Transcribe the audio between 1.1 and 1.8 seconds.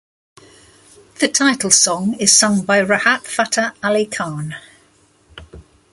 The title